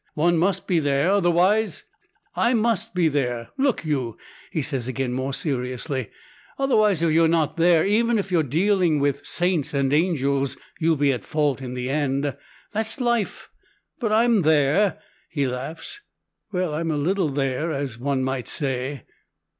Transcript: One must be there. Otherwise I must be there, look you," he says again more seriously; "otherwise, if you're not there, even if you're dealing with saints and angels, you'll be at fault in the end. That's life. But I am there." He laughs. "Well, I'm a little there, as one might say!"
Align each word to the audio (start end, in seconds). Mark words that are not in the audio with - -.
One 0.15 0.35
must 0.39 0.65
be 0.65 0.79
there. 0.79 1.11
Otherwise 1.11 1.83
I 2.35 2.55
must 2.55 2.95
be 2.95 3.07
there, 3.07 3.49
look 3.55 3.85
you," 3.85 4.17
he 4.51 4.63
says 4.63 4.87
again 4.87 5.13
more 5.13 5.31
seriously; 5.31 6.09
"otherwise, 6.57 7.03
if 7.03 7.11
you're 7.11 7.27
not 7.27 7.55
there, 7.55 7.85
even 7.85 8.17
if 8.17 8.31
you're 8.31 8.41
dealing 8.41 8.99
with 8.99 9.23
saints 9.23 9.75
and 9.75 9.93
angels, 9.93 10.57
you'll 10.79 10.95
be 10.95 11.13
at 11.13 11.23
fault 11.23 11.61
in 11.61 11.75
the 11.75 11.91
end. 11.91 12.35
That's 12.71 12.99
life. 12.99 13.49
But 13.99 14.11
I 14.11 14.23
am 14.23 14.41
there." 14.41 14.97
He 15.29 15.45
laughs. 15.45 16.01
"Well, 16.51 16.73
I'm 16.73 16.89
a 16.89 16.97
little 16.97 17.29
there, 17.29 17.71
as 17.71 17.99
one 17.99 18.23
might 18.23 18.47
say!" 18.47 19.03